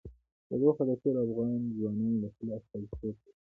[0.47, 3.21] تودوخه د ټولو افغان ځوانانو د هیلو استازیتوب کوي.